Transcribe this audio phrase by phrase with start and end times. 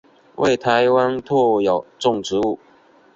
[0.37, 2.57] 为台湾特有种植物。